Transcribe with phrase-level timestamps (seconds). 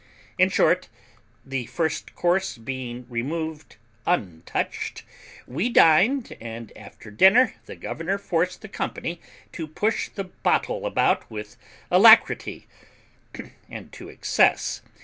[0.39, 0.89] In short,
[1.45, 3.75] the first course being removed
[4.07, 5.03] untouched,
[5.45, 11.29] we dined, and after dinner the governor forced the company to push the bottle about
[11.29, 11.55] with
[11.91, 12.65] alacrity
[13.69, 14.81] and to excess.